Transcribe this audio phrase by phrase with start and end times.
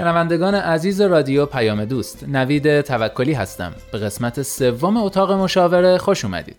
[0.00, 3.72] شنوندگان عزیز رادیو پیام دوست نوید توکلی هستم.
[3.92, 6.56] به قسمت سوم اتاق مشاوره خوش اومدید.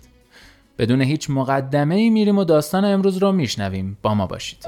[0.77, 3.97] بدون هیچ مقدمه ای میریم و داستان امروز رو میشنویم.
[4.01, 4.65] با ما باشید.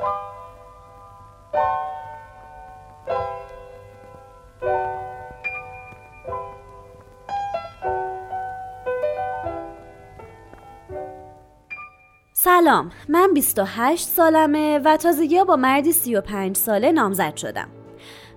[12.34, 12.92] سلام.
[13.10, 17.68] من 28 سالمه و تازگی با مردی 35 ساله نامزد شدم.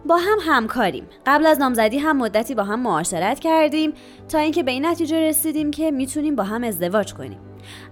[0.06, 1.06] با هم همکاریم.
[1.26, 3.92] قبل از نامزدی هم مدتی با هم معاشرت کردیم
[4.28, 7.38] تا اینکه به این نتیجه رسیدیم که می‌تونیم با هم ازدواج کنیم.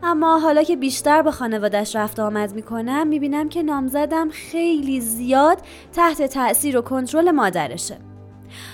[0.03, 5.59] اما حالا که بیشتر با خانوادش رفت آمد می‌کنم می‌بینم که نامزدم خیلی زیاد
[5.93, 7.99] تحت تاثیر و کنترل مادرشه.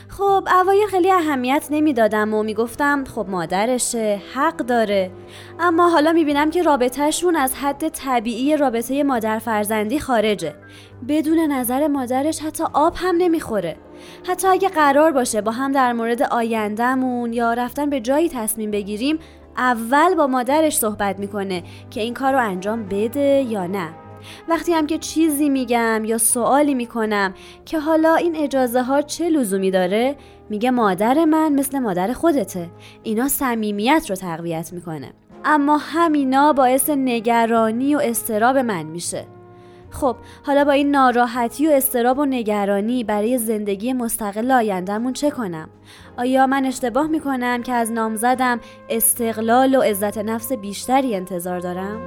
[0.08, 5.10] خب اوایل خیلی اهمیت نمی‌دادم و می‌گفتم خب مادرشه حق داره.
[5.60, 10.54] اما حالا می‌بینم که رابطهشون از حد طبیعی رابطه مادر فرزندی خارجه.
[11.08, 13.76] بدون نظر مادرش حتی آب هم نمی‌خوره.
[14.28, 19.18] حتی اگه قرار باشه با هم در مورد آیندهمون یا رفتن به جایی تصمیم بگیریم
[19.56, 23.88] اول با مادرش صحبت می‌کنه که این کار رو انجام بده یا نه.
[24.48, 29.70] وقتی هم که چیزی میگم یا سوالی می‌کنم که حالا این اجازه ها چه لزومی
[29.70, 30.16] داره
[30.50, 32.70] میگه مادر من مثل مادر خودته
[33.02, 35.12] اینا صمیمیت رو تقویت می‌کنه
[35.44, 39.26] اما همینا باعث نگرانی و استراب من میشه
[39.90, 45.68] خب حالا با این ناراحتی و استراب و نگرانی برای زندگی مستقل آیندهمون چه کنم؟
[46.16, 52.00] آیا من اشتباه می‌کنم که از نامزدم استقلال و عزت نفس بیشتری انتظار دارم؟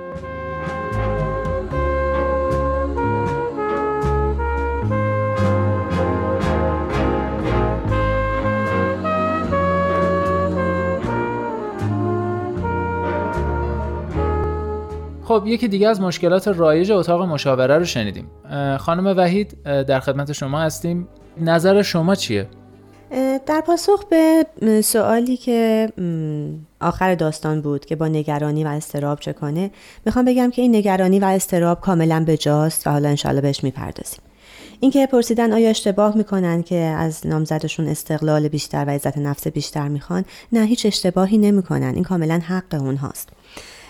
[15.39, 18.27] خب یکی دیگه از مشکلات رایج اتاق مشاوره رو شنیدیم.
[18.79, 21.07] خانم وحید در خدمت شما هستیم.
[21.41, 22.47] نظر شما چیه؟
[23.45, 24.45] در پاسخ به
[24.81, 25.89] سوالی که
[26.81, 29.71] آخر داستان بود که با نگرانی و استراب چه کنه
[30.05, 34.19] می‌خوام بگم که این نگرانی و استراب کاملا به جاست و حالا انشالله بهش می‌پردازیم.
[34.79, 40.25] اینکه پرسیدن آیا اشتباه می‌کنن که از نامزدشون استقلال بیشتر و عزت نفس بیشتر می‌خوان
[40.51, 41.91] نه هیچ اشتباهی نمی‌کنن.
[41.95, 43.29] این کاملا حق اونهاست.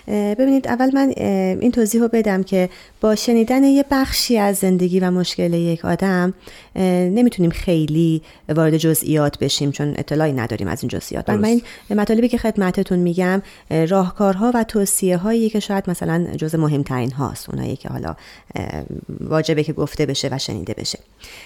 [0.08, 1.14] ببینید اول من
[1.62, 2.70] این توضیح رو بدم که
[3.02, 6.34] با شنیدن یه بخشی از زندگی و مشکل یک آدم
[6.76, 11.30] نمی‌تونیم خیلی وارد جزئیات بشیم چون اطلاعی نداریم از این جزئیات.
[11.30, 17.12] من این مطالبی که خدمتتون میگم راهکارها و توصیه هایی که شاید مثلا جز مهمترین
[17.12, 18.16] هاست اونایی که حالا
[19.20, 21.00] واجبه که گفته بشه و شنیده بشه.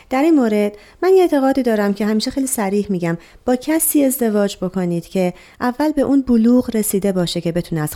[0.09, 4.57] در این مورد من یه اعتقادی دارم که همیشه خیلی سریح میگم با کسی ازدواج
[4.61, 7.95] بکنید که اول به اون بلوغ رسیده باشه که بتونه از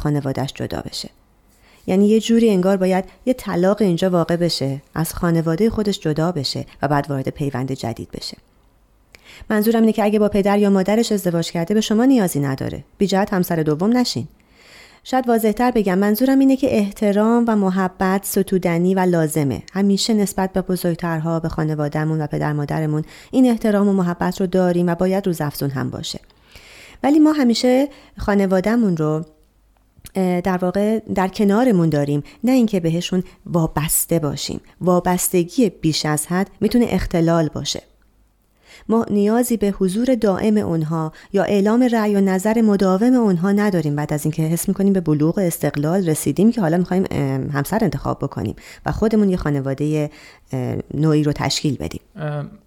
[0.51, 1.09] خانوادهش جدا بشه.
[1.87, 6.65] یعنی یه جوری انگار باید یه طلاق اینجا واقع بشه از خانواده خودش جدا بشه
[6.81, 8.37] و بعد وارد پیوند جدید بشه.
[9.49, 12.83] منظورم اینه که اگه با پدر یا مادرش ازدواج کرده به شما نیازی نداره.
[12.97, 14.27] بیجهت همسر دوم نشین.
[15.03, 19.61] شاید واضحتر بگم منظورم اینه که احترام و محبت ستودنی و لازمه.
[19.73, 24.87] همیشه نسبت به بزرگترها به خانوادهمون و پدر مادرمون این احترام و محبت رو داریم
[24.87, 26.19] و باید روز افزون هم باشه.
[27.03, 29.25] ولی ما همیشه خانوادهمون رو
[30.13, 32.23] در واقع در کنارمون داریم.
[32.43, 34.61] نه اینکه بهشون وابسته باشیم.
[34.81, 37.83] وابستگی بیش از حد می‌تونه اختلال باشه.
[38.89, 43.95] ما نیازی به حضور دائم اونها یا اعلام رأی و نظر مداوم اونها نداریم.
[43.95, 47.03] بعد از اینکه حس می‌کنیم به بلوغ استقلال رسیدیم که حالا می‌خوایم
[47.53, 48.55] همسر انتخاب بکنیم
[48.85, 50.09] و خودمون یه خانواده
[50.93, 52.01] نوعی رو تشکیل بدیم.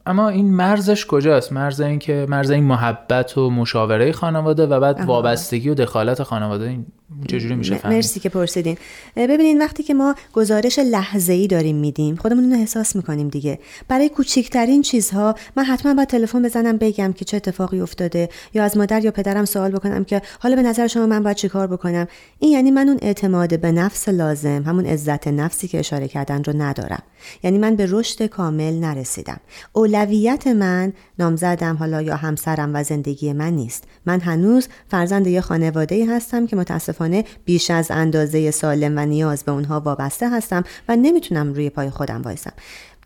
[0.06, 5.00] اما این مرزش کجاست؟ مرز این که مرز این محبت و مشاوره خانواده و بعد
[5.00, 6.64] وابستگی و دخالت خانواده.
[6.68, 6.86] این
[7.28, 8.76] چجوری میشه فهمید؟ مرسی که پرسیدین.
[9.16, 13.58] ببینین وقتی که ما گزارش لحظه ای داریم میدیم خودمون رو احساس می‌کنیم دیگه.
[13.88, 18.76] برای کوچکترین چیزها من حتما باید تلفن بزنم بگم که چه اتفاقی افتاده یا از
[18.76, 22.06] مادر یا پدرم سوال بکنم که حالا به نظر شما من باید چیکار بکنم؟
[22.38, 26.52] این یعنی من اون اعتماد به نفس لازم همون عزت نفسی که اشاره کردن رو
[26.56, 27.02] ندارم.
[27.42, 29.40] یعنی من به رشد کامل نرسیدم.
[29.72, 33.84] اولویت من نامزدم حالا یا همسرم و زندگی من نیست.
[34.06, 39.52] من هنوز فرزند یه خانواده هستم که متاسفانه بیش از اندازه سالم و نیاز به
[39.52, 42.52] اونها وابسته هستم و نمی‌تونم روی پای خودم وایسم.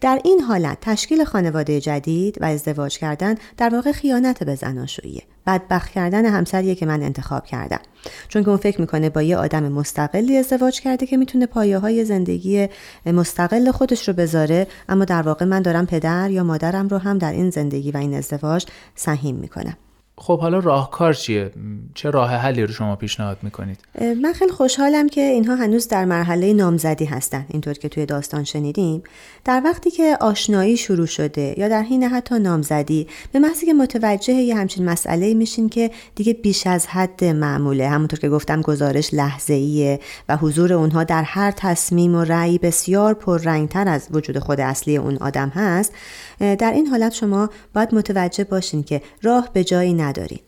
[0.01, 5.91] در این حالت تشکیل خانواده جدید و ازدواج کردن در واقع خیانت به زناشوییه بدبخت
[5.91, 7.81] کردن همسریه که من انتخاب کردم.
[8.29, 12.05] چون که اون فکر می‌کنه با یه آدم مستقلی ازدواج کرده که می‌تونه پایه های
[12.05, 12.69] زندگی
[13.07, 17.33] مستقل خودش رو بذاره اما در واقع من دارم پدر یا مادرم رو هم در
[17.33, 19.77] این زندگی و این ازدواج سهیم می‌کنم.
[20.21, 21.51] خب حالا راهکار چیه؟
[21.95, 23.79] چه راه حلی رو شما پیشنهاد می‌کنید؟
[24.23, 29.03] من خیلی خوشحالم که اینها هنوز در مرحله نامزدی هستن اینطور که توی داستان شنیدیم.
[29.45, 34.33] در وقتی که آشنایی شروع شده یا در حین حتی نامزدی به محضی که متوجه
[34.33, 37.89] یه همچین مسئله میشین که دیگه بیش از حد معموله.
[37.89, 39.99] همونطور که گفتم گزارش لحظه
[40.29, 45.17] و حضور اونها در هر تصمیم و رأی بسیار پررنگتر از وجود خود اصلی اون
[45.17, 45.93] آدم هست.
[46.39, 50.41] در این حالت شما باید متوجه باشین که راه به جایی ندارین.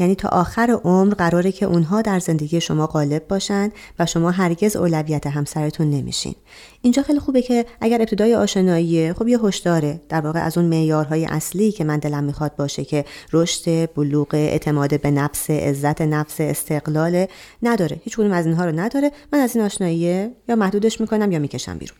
[0.00, 4.76] یعنی تا آخر عمر قراره که اونها در زندگی شما غالب باشن و شما هرگز
[4.76, 6.34] اولویت همسرتون نمیشین.
[6.82, 11.26] اینجا خیلی خوبه که اگر ابتدای آشنایی خب یه هشداره در واقع از اون معیارهای
[11.26, 17.26] اصلی که من دلم می‌خواد باشه که رشد بلوغ اعتماد به نفس عزت نفس استقلال
[17.62, 18.00] نداره.
[18.04, 19.12] هیچ کدوم از اینها رو نداره.
[19.32, 21.98] من از این آشنایی یا محدودش می‌کنم یا می‌کشم بیرون.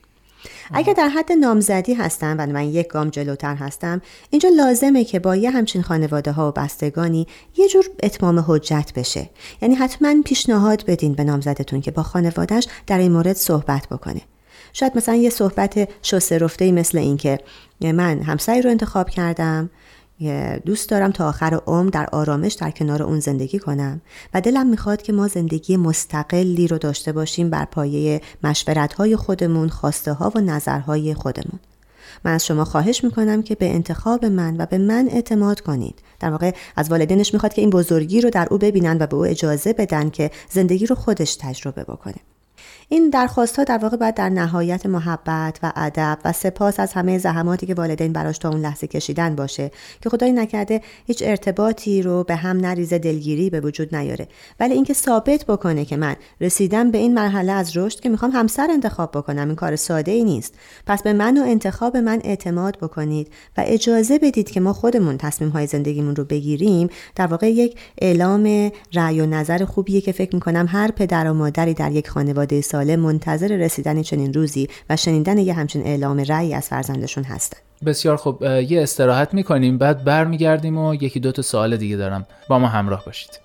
[0.73, 5.35] اگر در حد نامزدی هستم و من یک گام جلوتر هستم اینجا لازمه که با
[5.35, 7.27] یه همچین خانواده ها و بستگانی
[7.57, 9.29] یه جور اتمام حجت بشه.
[9.61, 14.21] یعنی حتما پیشنهاد بدین به نامزدتون که با خانوادهش در این مورد صحبت بکنه.
[14.73, 17.39] شاید مثلا یه صحبت شسته رفته مثل این که
[17.81, 19.69] من همسایی رو انتخاب کردم
[20.65, 24.01] دوست دارم تا آخر عمر در آرامش در کنار اون زندگی کنم.
[24.33, 29.69] و دلم می‌خواد که ما زندگی مستقلی رو داشته باشیم بر پایه مشورت های خودمون
[29.69, 31.59] خواسته ها و نظرهای خودمون.
[32.25, 35.99] من از شما خواهش می‌کنم که به انتخاب من و به من اعتماد کنید.
[36.19, 39.25] در واقع از والدینش می‌خواد که این بزرگی رو در او ببینن و به او
[39.25, 42.15] اجازه بدن که زندگی رو خودش تجربه بکنه.
[42.91, 47.17] این درخواست ها در واقع باید در نهایت محبت و ادب و سپاس از همه
[47.17, 49.71] زحماتی که والدین براش تا اون لحظه کشیدن باشه
[50.01, 54.27] که خدای نکرده هیچ ارتباطی رو به هم نریزه دلگیری به وجود نیاره.
[54.59, 58.67] ولی اینکه ثابت بکنه که من رسیدم به این مرحله از رشد که می‌خوام همسر
[58.71, 60.53] انتخاب بکنم این کار ساده ای نیست.
[60.85, 63.27] پس به من و انتخاب من اعتماد بکنید
[63.57, 66.89] و اجازه بدید که ما خودمون تصمیم های زندگیمون رو بگیریم.
[67.15, 71.73] در واقع یک اعلام رأی و نظر خوبیه که فکر می‌کنم هر پدر و مادری
[71.73, 76.67] در یک خانواده ساله منتظر رسیدن چنین روزی و شنیدن یه همچین اعلام رأی از
[76.67, 81.95] فرزندشون هستن بسیار خوب یه استراحت می‌کنیم بعد برمیگردیم و یکی دو تا سوال دیگه
[81.95, 82.27] دارم.
[82.49, 83.39] با ما همراه باشید.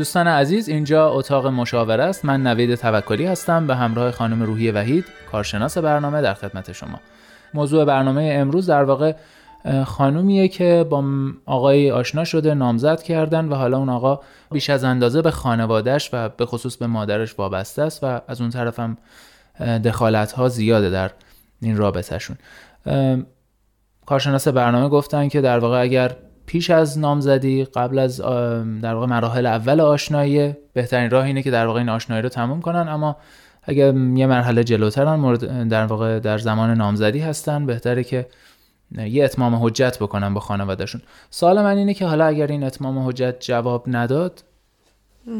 [0.00, 2.24] دوستان عزیز اینجا اتاق مشاوره است.
[2.24, 3.66] من نوید توکلی هستم.
[3.66, 7.00] به همراه خانم روحی وحید کارشناس برنامه در خدمت شما.
[7.54, 9.14] موضوع برنامه امروز در واقع
[9.86, 11.04] خانومیه که با
[11.46, 14.20] آقای آشنا شده نامزد کردن و حالا اون آقا
[14.52, 18.50] بیش از اندازه به خانوادهش و به خصوص به مادرش وابسته است و از اون
[18.50, 18.96] طرف هم
[19.84, 21.10] دخالت ها زیاده در
[21.62, 22.36] این رابطهشون.
[24.06, 26.16] کارشناس برنامه گفتن که در واقع اگر
[26.50, 28.20] پیش از نامزدی قبل از
[28.82, 32.60] در واقع مراحل اول آشنایی بهترین راه اینه که در واقع این آشنایی رو تموم
[32.60, 32.88] کنن.
[32.88, 33.16] اما
[33.62, 38.26] اگر یه مرحله جلوترن مورد در واقع در زمان نامزدی هستن بهتره که
[38.98, 41.00] یه اتمام حجت بکنن با خانوادهشون.
[41.30, 44.44] سوال من اینه که حالا اگر این اتمام حجت جواب نداد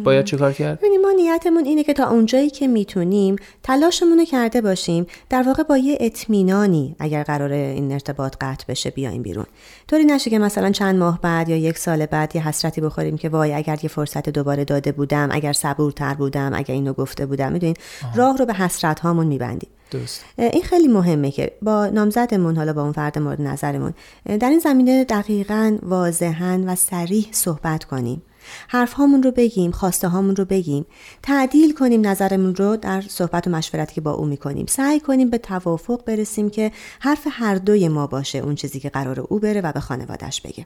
[0.04, 4.24] باید چه کار کرد؟ ببینیم ما نیتمون اینه که تا اونجایی که می‌تونیم تلاشمون رو
[4.24, 5.06] کرده باشیم.
[5.28, 9.46] در واقع با یه اطمینانی اگر قرار این ارتباط قطع بشه بیایم بیرون.
[9.88, 13.28] طوری نشه که مثلا چند ماه بعد یا یک سال بعد یه حسرتی بخوریم که
[13.28, 17.52] وای اگر یه فرصت دوباره داده بودم اگر صبورتر بودم اگر اینو گفته بودم.
[17.52, 17.76] می‌دونین؟
[18.14, 19.70] راه رو به حسرت هامون میبندیم.
[19.90, 20.24] درست.
[20.38, 23.94] این خیلی مهمه که با نامزدمون حالا با اون فرد مورد نظرمون
[24.40, 28.22] در این زمینه دقیقا واضحا و سریح صحبت کنیم.
[28.68, 30.86] حرف هامون رو بگیم خواسته هامون رو بگیم.
[31.22, 34.66] تعدیل کنیم نظرمون رو در صحبت و مشورتی که با او می‌کنیم.
[34.68, 39.20] سعی کنیم به توافق برسیم که حرف هر دوی ما باشه اون چیزی که قرار
[39.20, 40.64] او بره و به خانوادش بگه.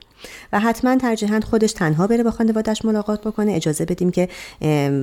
[0.53, 4.29] و حتما ترجیحاً خودش تنها بره با خانوادش ملاقات بکنه اجازه بدیم که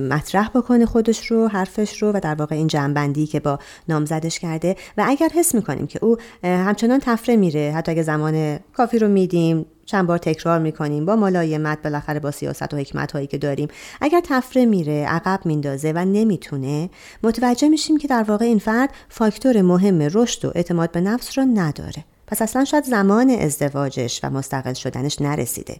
[0.09, 3.59] مطرح بکنه خودش رو حرفش رو و در واقع این جنبندی که با
[3.89, 4.75] نامزدش کرده.
[4.97, 9.65] و اگر حس می‌کنیم که او همچنان تفره میره حتی اگه زمان کافی رو میدیم
[9.85, 13.67] چند بار تکرار می‌کنیم با ملایمت بالاخره با سیاست و حکمت هایی که داریم.
[14.01, 16.89] اگر تفره میره عقب میندازه و نمی‌تونه
[17.23, 21.45] متوجه میشیم که در واقع این فرد فاکتور مهم رشد و اعتماد به نفس رو
[21.45, 22.05] نداره.
[22.27, 25.77] پس اصلا شاید زمان ازدواجش و مستقل شدنش نرسیده.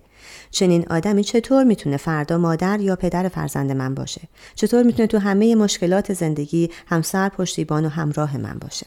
[0.51, 4.22] چنین آدمی چطور می‌تونه فردا مادر یا پدر فرزند من باشه؟
[4.55, 8.86] چطور می‌تونه تو همه مشکلات زندگی همسر پشتیبان و همراه من باشه؟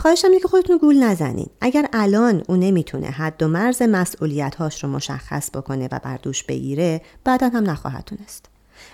[0.00, 1.46] خواهشم که خودتون گول نزنین.
[1.60, 6.44] اگر الان او نمی‌تونه حد و مرز مسئولیت هاش رو مشخص بکنه و بر دوش
[6.44, 8.46] بگیره بعدا هم نخواهد تونست.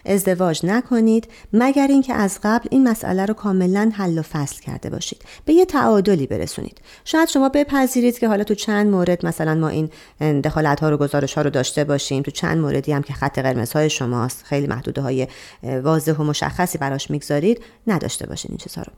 [0.07, 5.23] ازدواج نکنید مگر اینکه از قبل این مسئله رو کاملا حل و فصل کرده باشید.
[5.45, 6.81] به یه تعادلی برسونید.
[7.05, 9.91] شاید شما بپذیرید که حالا تو چند مورد مثلا ما این
[10.41, 12.23] دخالت ها رو گزارش ها رو داشته باشیم.
[12.23, 15.29] تو چند موردی هم که خط قرمز های شماست خیلی محدوده های
[15.63, 18.93] واضح و مشخصی براش می‌گذارید نداشته باشین این چیزها رو.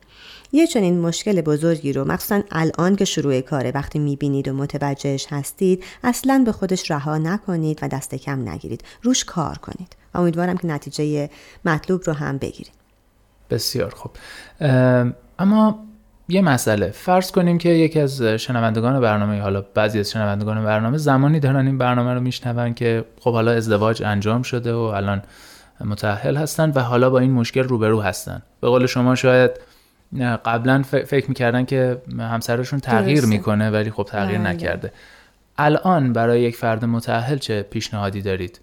[0.54, 5.84] یه چنین مشکل بزرگی رو مخصوصا الان که شروع کاره وقتی می‌بینید و متوجهش هستید
[6.04, 8.84] اصلا به خودش رها نکنید و دست کم نگیرید.
[9.02, 9.96] روش کار کنید.
[10.14, 11.30] و امیدوارم که نتیجه
[11.64, 12.72] مطلوب رو هم بگیرید.
[13.50, 14.12] بسیار خوب.
[15.38, 15.84] اما
[16.28, 16.90] یه مسئله.
[16.90, 21.78] فرض کنیم که یکی از شنوندگان برنامه حالا بعضی از شنوندگان برنامه زمانی دارن این
[21.78, 25.22] برنامه رو میشنون که خب حالا ازدواج انجام شده و الان
[25.80, 28.42] متأهل هستن و حالا با این مشکل روبرو هستن.
[28.60, 29.50] به قول شما شاید
[30.20, 34.48] قبلا فکر می‌کردن که همسرشون تغییر می‌کنه ولی خب تغییر بله.
[34.48, 34.92] نکرده.
[35.58, 38.60] الان برای یک فرد متأهل چه پیشنهادی دارید؟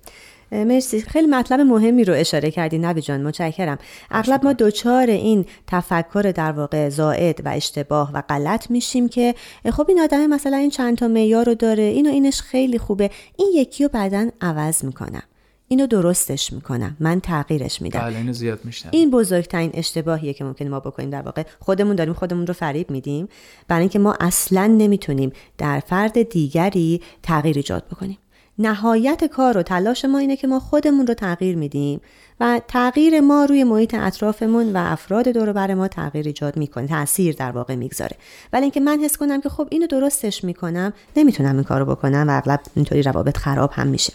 [0.51, 1.01] مرسی.
[1.01, 3.77] خیلی مطلب مهمی رو اشاره کردی نبی جان متشکرم.
[4.11, 9.35] اغلب ما دوچار این تفکر در واقع زائد و اشتباه و غلط میشیم که
[9.71, 13.09] خب این آدم مثلا این چند تا معیار رو داره اینو اینش خیلی خوبه.
[13.37, 15.23] این یکی رو بعدا عوض می‌کنم.
[15.71, 16.97] اینو درستش می‌کنم.
[16.99, 17.99] من تغییرش میدم.
[17.99, 18.59] بله اینو زیاد
[18.91, 21.43] این بزرگترین اشتباهیه که ممکنه ما بکنیم در واقع.
[21.59, 23.27] خودمون داریم خودمون رو فریب میدیم.
[23.67, 28.17] برای اینکه ما اصلا نمی‌تونیم در فرد دیگری تغییر ایجاد بکنیم.
[28.59, 32.01] نهایت کار و تلاش ما اینه که ما خودمون رو تغییر میدیم
[32.39, 37.35] و تغییر ما روی محیط اطرافمون و افراد دور بر ما تغییر ایجاد می‌کنه تاثیر
[37.35, 38.17] در واقع می‌گذاره.
[38.53, 42.37] ولی اینکه من حس کنم که خب اینو درستش می‌کنم نمی‌تونم این کارو بکنم و
[42.37, 44.13] اغلب اینطوری روابط خراب هم میشه.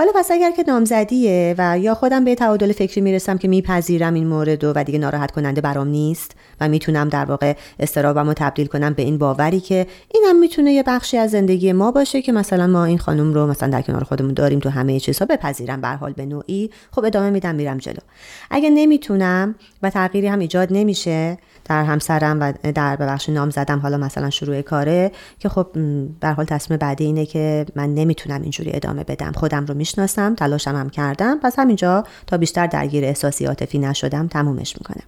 [0.00, 4.26] حالا پس اگر که نامزدیه و یا خودم به تعادل فکری می‌رسم که میپذیرم این
[4.26, 9.02] مورد و دیگه ناراحت کننده برام نیست و می‌تونم در واقع استرابم تبدیل کنم به
[9.02, 12.98] این باوری که اینم می‌تونه یه بخشی از زندگی ما باشه که مثلا ما این
[12.98, 16.70] خانم رو مثلا در کنار خودمون داریم تو همه چیزها بپذیرم به حال به نوعی
[16.90, 18.00] خب ادامه میدم میرم جلو.
[18.50, 23.96] اگه نمی‌تونم و تغییری هم ایجاد نمیشه در همسرم و در ببخش نام زدم حالا
[23.96, 25.66] مثلا شروع کاره که خب
[26.20, 30.76] به حال تصمیم بعدی اینه که من نمی‌تونم اینجوری ادامه بدم خودم رو می‌شناسم تلاشم
[30.76, 31.38] هم کردم.
[31.42, 35.04] پس همینجا تا بیشتر درگیر احساسی عاطفی نشدم تمومش می‌کنم.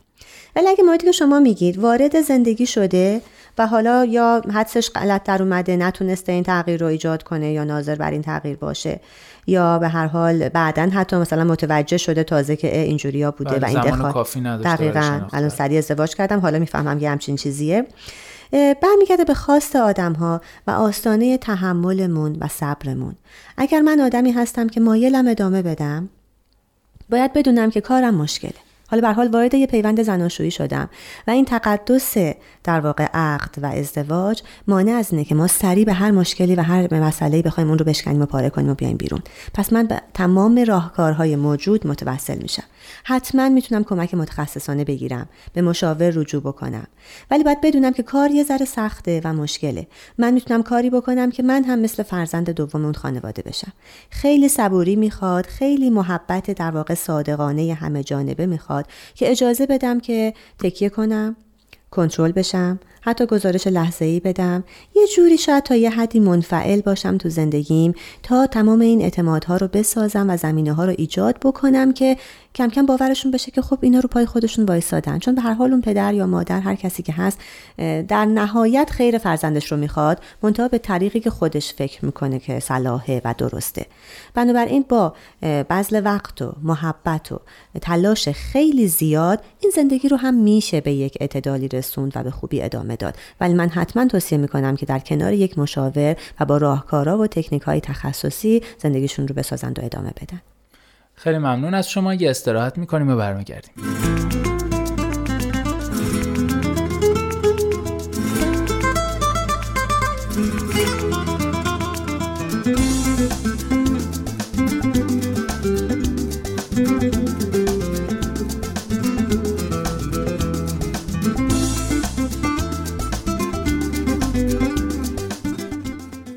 [0.56, 3.20] ولی اگه موردی که شما میگید وارد زندگی شده
[3.58, 7.94] و حالا یا حدسش غلط در اومده نتونسته این تغییر رو ایجاد کنه یا ناظر
[7.94, 9.00] بر این تغییر باشه
[9.46, 13.64] یا به هر حال بعدا حتی مثلا متوجه شده تازه که اینجوری ها بوده و
[13.64, 14.26] این دخواه
[14.64, 15.20] دقیقا.
[15.32, 16.40] الان سریع ازدواج کردم.
[16.40, 17.86] حالا می‌فهمم که همچین چیزیه.
[18.52, 23.14] برمیگرده به خواست آدم ها و آستانه تحملمون و صبرمون.
[23.56, 26.08] اگر من آدمی هستم که مایلم ادامه بدم
[27.10, 28.71] باید بدونم که کارم مشکله.
[28.92, 30.88] حالا به حال وارد یه پیوند زناشویی شدم
[31.26, 32.14] و این تقدس
[32.64, 36.62] در واقع عقد و ازدواج مانع از اینه که ما سریع به هر مشکلی و
[36.62, 39.20] هر مسئله بخوایم اون رو بشکنیم و پاره کنیم و بیایم بیرون.
[39.54, 42.62] پس من به تمام راهکارهای موجود متوسل میشم.
[43.04, 46.86] حتما می‌تونم کمک متخصصانه بگیرم به مشاور رجوع بکنم.
[47.30, 49.86] ولی باید بدونم که کار یه ذره سخته و مشکله.
[50.18, 53.72] من می‌تونم کاری بکنم که من هم مثل فرزند دوم اون خانواده بشم.
[54.10, 58.81] خیلی صبوری می‌خواد خیلی محبت در واقع صادقانه همه جانبه می‌خواد.
[59.14, 61.36] که اجازه بدم که تکیه کنم
[61.90, 64.64] کنترل بشم حتی گزارش لحظه ای بدم.
[64.94, 69.68] یه جوری شاید تا یه حدی منفعل باشم تو زندگیم تا تمام این اعتمادها رو
[69.68, 72.16] بسازم و زمینه ها رو ایجاد بکنم که
[72.54, 75.18] کم کم باورشون بشه که خب اینا رو پای خودشون وایسادن.
[75.18, 77.38] چون به هر حال اون پدر یا مادر هر کسی که هست
[78.08, 83.22] در نهایت خیر فرزندش رو می‌خواد منتها به طریقی که خودش فکر می‌کنه که صلاحه
[83.24, 83.86] و درسته.
[84.34, 87.40] بنابراین با بذل وقت و محبت و
[87.80, 92.62] تلاش خیلی زیاد این زندگی رو هم میشه به یک اعتدالی رسوند و به خوبی
[92.62, 93.16] ادامه داد.
[93.40, 97.62] ولی من حتما توصیه می‌کنم که در کنار یک مشاور و با راهکارا و تکنیک
[97.62, 100.40] های تخصصی زندگیشون رو بسازند و ادامه بدن.
[101.22, 103.74] خیلی ممنون از شما یه استراحت می‌کنیم و برمیگردیم.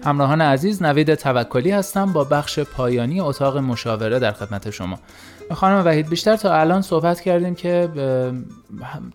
[0.05, 4.99] همراهان عزیز نوید توکلی هستم با بخش پایانی اتاق مشاوره در خدمت شما.
[5.51, 7.89] خانم وحید بیشتر تا الان صحبت کردیم که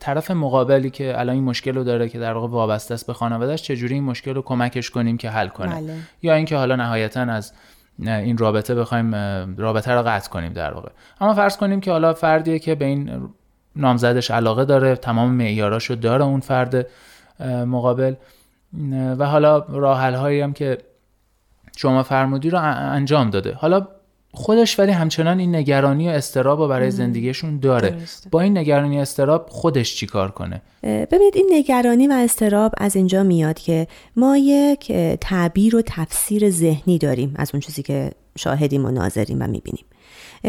[0.01, 3.63] طرف مقابلی که الان این مشکل رو داره که در واقع وابسته است به خانوادهش
[3.63, 5.95] چجوری این مشکل رو کمکش کنیم که حل کنه؟ بله.
[6.23, 7.53] یا اینکه حالا نهایتا از
[7.99, 9.15] این رابطه بخوایم
[9.59, 10.89] رابطه رو قطع کنیم در واقع.
[11.21, 13.29] اما فرض کنیم که حالا فردیه که به این
[13.77, 16.87] نامزدش علاقه داره تمام معیاراشو داره اون فرد
[17.67, 18.15] مقابل.
[19.19, 20.79] و حالا راه هایی هم که
[21.77, 22.59] شما فرمودی رو
[22.93, 23.55] انجام داده.
[23.55, 23.89] حالا
[24.33, 27.97] خودش ولی همچنان این نگرانی و استراب رو برای زندگیشون داره.
[28.31, 33.59] با این نگرانی استراب خودش چیکار کنه؟ ببینید این نگرانی و استراب از اینجا میاد
[33.59, 33.87] که
[34.17, 39.47] ما یک تعبیر و تفسیر ذهنی داریم از اون چیزی که شاهدیم و ناظریم و
[39.47, 39.85] می‌بینیم.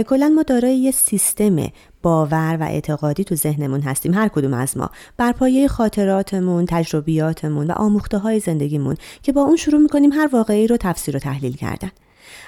[0.07, 1.55] کلا ما دارای یه سیستم
[2.01, 4.13] باور و اعتقادی تو ذهنمون هستیم.
[4.13, 4.89] هر کدوم از ما.
[5.17, 10.67] بر پایه خاطراتمون تجربیاتمون و آموخته های زندگیمون که با اون شروع می‌کنیم هر واقعی
[10.67, 11.91] رو تفسیر و تحلیل کردن.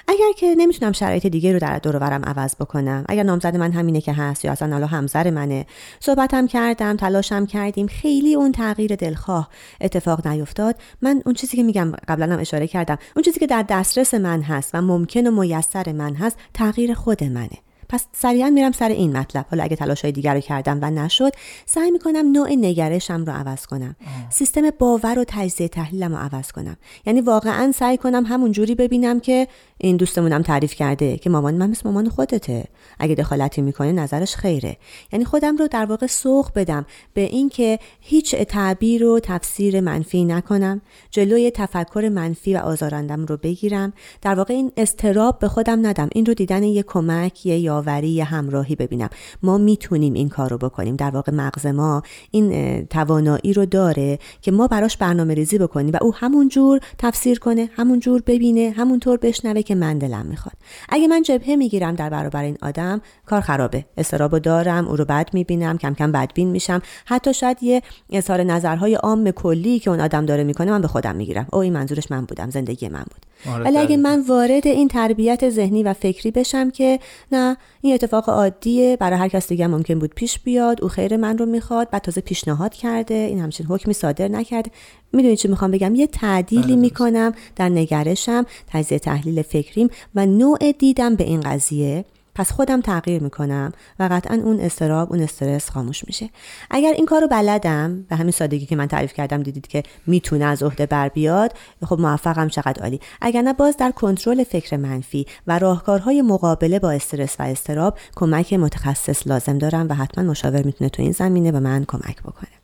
[0.08, 4.02] اگر که نمی‌تونم شرایط دیگه رو در دور ورم عوض بکنم اگر نامزد من همینه
[4.02, 5.66] که هست یا اصلا حالا همسر منه
[6.00, 9.50] صحبتم کردم تلاشم کردیم خیلی اون تغییر دلخواه
[9.82, 10.76] اتفاق نیفتاد.
[11.02, 14.42] من اون چیزی که میگم قبلا هم اشاره کردم اون چیزی که در دسترس من
[14.42, 17.63] هست و ممکن و میسر من هست تغییر خود منه.
[17.94, 19.46] پس سریعا میرم سر این مطلب.
[19.52, 21.32] حالا اگه تلاش های دیگر رو کردم و نشد
[21.66, 23.96] سعی می‌کنم نوع نگرشم رو عوض کنم.
[24.30, 26.78] سیستم باور و تجزیه تحلیلم رو عوض کنم.
[27.06, 29.48] یعنی واقعا سعی کنم همون جوری ببینم که
[29.78, 32.66] این دوستمونم تعریف کرده که مامان من مثل مامان خودته.
[33.00, 34.78] اگه دخالتی می‌کنه نظرش خیره.
[35.12, 40.82] یعنی خودم رو در واقع سوق بدم به اینکه هیچ تعبیر و تفسیر منفی نکنم
[41.12, 43.94] جلوی تفکر منفی و آزارندم رو بگیرم.
[44.22, 46.10] در واقع این استراب به خودم ندم.
[46.12, 49.10] این رو دیدن یه کمک یه یاوری یه همراهی ببینم.
[49.44, 50.96] ما می‌تونیم این کار رو بکنیم.
[50.96, 55.98] در واقع مغز ما این توانایی رو داره که ما براش برنامه ریزی بکنیم و
[56.02, 60.56] او همون جور تفسیر کنه همون جور ببینه همونطور بشنوه که من دلم می‌خواد.
[60.90, 63.86] اگه من جبهه می‌گیرم در برابر این آدم کار خرابه.
[63.98, 66.82] استرابو دارم او رو بد می‌بینم کم کم بدبین میشم.
[67.06, 71.16] حتی شاید یه اظهار نظرهای عام کلی که اون آدم داره می‌کنه من به خودم
[71.16, 71.48] می‌گیرم.
[71.54, 73.26] او این منظورش من بودم زندگی من بود.
[73.54, 77.00] آره، ولی اگه من وارد این تربیت ذهنی و فکری بشم که
[77.32, 80.82] نه این اتفاق عادیه برای هر کس دیگه ممکن بود پیش بیاد.
[80.82, 83.14] او خیر من رو می‌خواد بعد تازه پیشنهاد کرده.
[83.14, 84.72] این همچین حکمی صادر نکرده.
[85.14, 90.72] می‌دونی چی می‌خوام بگم؟ یه تعدیلی بله، می‌کنم در نگرشم تجزیه تحلیل فکریم و نوع
[90.72, 92.06] دیدم به این قضیه.
[92.36, 96.30] پس خودم تغییر می‌کنم و قطعا اون استراب اون استرس خاموش میشه.
[96.72, 100.64] اگر این کارو بلدم به همین سادگی که من تعریف کردم دیدید که می‌تونه از
[100.64, 101.54] عهده بر بیاد
[101.86, 103.00] خب موفقم چقدر عالی.
[103.22, 108.54] اگر نه باز در کنترل فکر منفی و راهکارهای مقابله با استرس و استراب کمک
[108.54, 112.63] متخصص لازم دارم و حتما مشاور می‌تونه تو این زمینه به من کمک بکنه.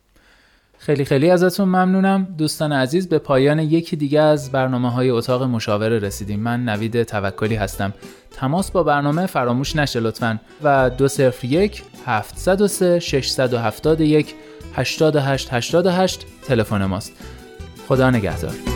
[0.82, 2.28] خیلی خیلی ازتون ممنونم.
[2.38, 6.40] دوستان عزیز به پایان یکی دیگه از برنامه های اتاق مشاوره رسیدیم.
[6.40, 7.94] من نوید توکلی هستم.
[8.30, 10.40] تماس با برنامه فراموش نشه لطفا.
[10.62, 14.34] و 201 703 671
[14.74, 17.12] 8888 تلفن ماست.
[17.88, 18.69] خدا نگهدار.